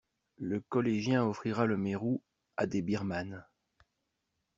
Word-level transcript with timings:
Le 0.39 0.59
collégien 0.61 1.23
offrira 1.23 1.67
le 1.67 1.77
mérou 1.77 2.23
à 2.57 2.65
des 2.65 2.81
birmanes. 2.81 3.45